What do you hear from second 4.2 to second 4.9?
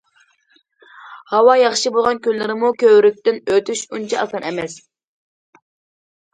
ئاسان ئەمەس.